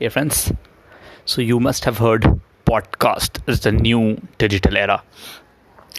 [0.00, 0.50] Hey friends,
[1.26, 2.22] so you must have heard
[2.64, 5.02] podcast is the new digital era.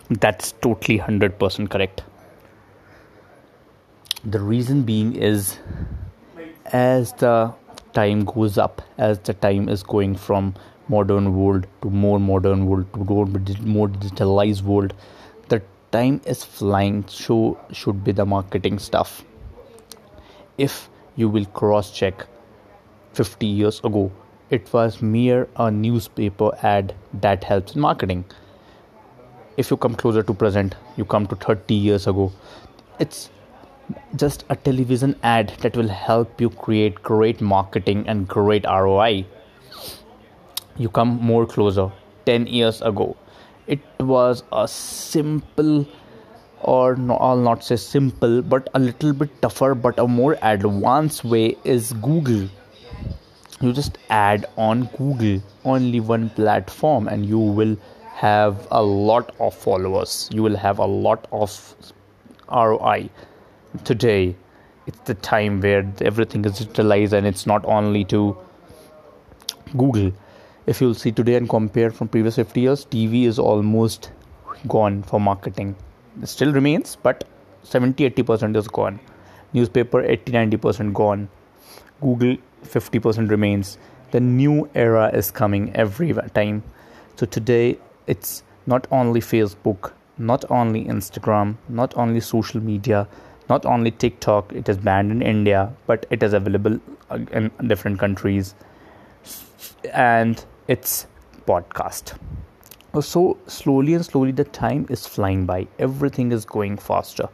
[0.10, 2.02] That's totally 100% correct.
[4.24, 5.60] The reason being is
[6.66, 7.54] as the
[7.94, 10.56] time goes up, as the time is going from
[10.88, 14.96] modern world to more modern world to more digitalized world,
[15.50, 15.62] the
[15.92, 17.06] time is flying.
[17.08, 19.24] So should be the marketing stuff.
[20.58, 22.26] If you will cross check
[23.14, 24.12] 50 years ago,
[24.50, 28.24] it was mere a newspaper ad that helps in marketing.
[29.58, 32.32] If you come closer to present, you come to 30 years ago,
[33.00, 33.30] it's
[34.16, 39.26] just a television ad that will help you create great marketing and great ROI.
[40.78, 41.92] You come more closer
[42.26, 43.18] 10 years ago,
[43.68, 45.86] it was a simple
[46.62, 51.24] or no, I'll not say simple, but a little bit tougher, but a more advanced
[51.24, 52.48] way is Google
[53.62, 57.78] you just add on google only one platform and you will
[58.22, 60.30] have a lot of followers.
[60.32, 61.76] You will have a lot of
[62.52, 63.10] roi
[63.84, 64.36] today
[64.86, 68.38] it's the time where everything is digitalized and it's not only to
[69.78, 70.12] google.
[70.68, 74.12] If you'll see today and compare from previous 50 years tv is almost
[74.68, 75.76] gone for marketing.
[76.22, 77.24] It still remains but
[77.64, 79.00] 70 80% is gone.
[79.54, 81.30] Newspaper 80 90% gone.
[82.02, 83.78] Google 50% remains.
[84.12, 86.64] The new era is coming every time.
[87.16, 93.08] So today it's not only facebook not only instagram not only social media
[93.50, 96.80] not only tiktok it is banned in india but it is available
[97.12, 98.56] uh, in different countries.
[99.94, 101.08] And it's
[101.46, 102.18] podcast.
[103.02, 105.68] So slowly and slowly the time is flying by.
[105.80, 107.28] Everything is going faster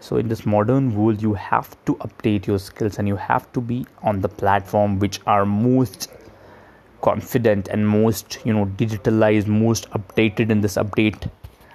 [0.00, 3.60] so in this modern world you have to update your skills and you have to
[3.60, 6.10] be on the platform which are most
[7.00, 11.30] confident and most you know digitalized most updated in this update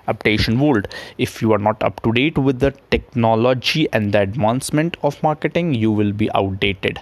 [0.07, 0.87] updation world.
[1.17, 5.73] If you are not up to date with the technology and the advancement of marketing
[5.73, 6.99] you will be outdated.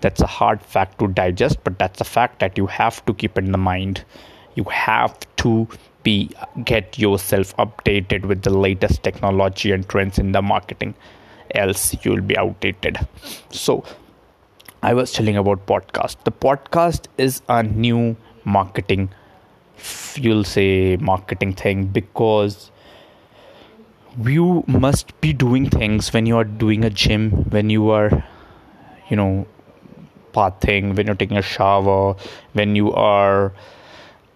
[0.00, 3.38] That's a hard fact to digest but that's a fact that you have to keep
[3.38, 4.04] in the mind.
[4.54, 5.68] You have to
[6.02, 6.30] be
[6.64, 10.94] get yourself updated with the latest technology and trends in the marketing
[11.54, 12.98] else you'll be outdated.
[13.50, 13.84] So
[14.82, 16.16] i was telling about podcast.
[16.24, 19.10] The podcast is a new marketing
[20.16, 22.70] you'll say marketing thing because
[24.20, 28.24] you must be doing things when you are doing a gym when you are
[29.08, 29.46] you know
[30.34, 32.14] bathing when you're taking a shower
[32.52, 33.52] when you are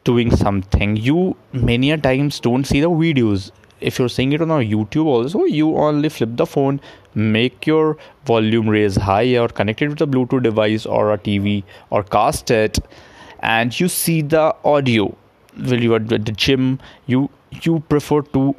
[0.09, 0.97] doing something.
[0.97, 3.51] You many a times don't see the videos.
[3.81, 6.81] If you're seeing it on a youtube also you only flip the phone
[7.15, 11.63] make your volume raise high or connect it with a bluetooth device or a tv
[11.91, 12.79] or cast it
[13.41, 15.15] and you see the audio.
[15.57, 17.29] When you are at the gym you
[17.63, 18.55] you prefer to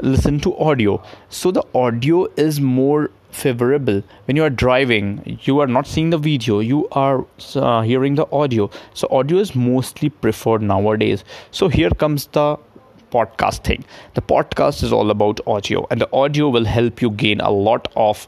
[0.00, 1.02] listen to audio.
[1.28, 4.02] So the audio is more favorable.
[4.26, 7.24] When you are driving you are not seeing the video you are
[7.56, 8.70] uh, hearing the audio.
[8.94, 11.24] So audio is mostly preferred nowadays.
[11.50, 12.56] So here comes the
[13.10, 13.84] podcast thing.
[14.14, 17.88] The podcast is all about audio and the audio will help you gain a lot
[17.96, 18.26] of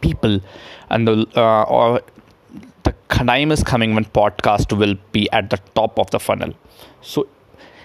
[0.00, 0.40] people.
[0.90, 2.00] And the uh, or
[2.84, 6.54] the time is coming when podcast will be at the top of the funnel.
[7.00, 7.28] So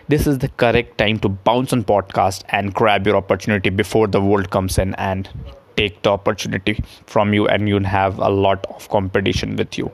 [0.08, 4.22] this is the correct time to bounce on podcast and grab your opportunity before the
[4.22, 5.30] world comes in and
[5.78, 9.92] take the opportunity from you and you have a lot of competition with you.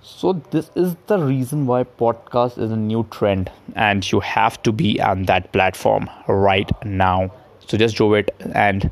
[0.00, 3.50] So this is the reason why podcast is a new trend.
[3.74, 7.32] And you have to be on that platform right now.
[7.66, 8.90] So just do it and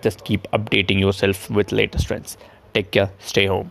[0.00, 2.38] just keep updating yourself with latest trends.
[2.72, 3.10] Take care.
[3.18, 3.70] Stay home